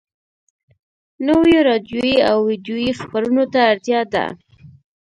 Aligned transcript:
نويو 1.27 1.59
راډيويي 1.69 2.15
او 2.29 2.37
ويډيويي 2.47 2.91
خپرونو 2.99 3.43
ته 3.53 3.59
اړتيا 3.71 4.01
ده. 4.13 4.25